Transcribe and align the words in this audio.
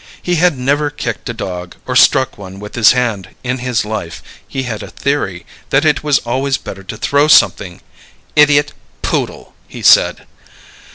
He 0.19 0.37
had 0.37 0.57
never 0.57 0.89
kicked 0.89 1.29
a 1.29 1.31
dog, 1.35 1.75
or 1.85 1.95
struck 1.95 2.35
one 2.35 2.59
with 2.59 2.73
his 2.73 2.93
hand, 2.93 3.29
in 3.43 3.59
his 3.59 3.85
life; 3.85 4.23
he 4.47 4.63
had 4.63 4.81
a 4.81 4.89
theory 4.89 5.45
that 5.69 5.85
it 5.85 6.03
was 6.03 6.17
always 6.25 6.57
better 6.57 6.81
to 6.81 6.97
throw 6.97 7.27
something. 7.27 7.81
"Idiot 8.35 8.73
poodle!" 9.03 9.53
he 9.67 9.83
said. 9.83 10.25